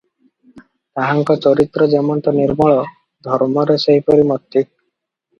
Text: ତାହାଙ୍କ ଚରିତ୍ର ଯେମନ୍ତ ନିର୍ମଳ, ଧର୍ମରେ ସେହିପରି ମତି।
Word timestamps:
ତାହାଙ୍କ 0.99 1.35
ଚରିତ୍ର 1.45 1.87
ଯେମନ୍ତ 1.91 2.33
ନିର୍ମଳ, 2.37 2.77
ଧର୍ମରେ 3.27 3.75
ସେହିପରି 3.83 4.25
ମତି। 4.33 4.63